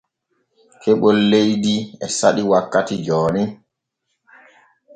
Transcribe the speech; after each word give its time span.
Keɓol 0.81 1.17
leydi 1.31 1.75
e 2.05 2.07
saɗi 2.17 2.41
wakkati 2.51 2.95
jooni. 3.05 3.43